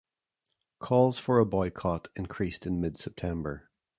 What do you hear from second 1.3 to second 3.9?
a boycott increased in mid-September.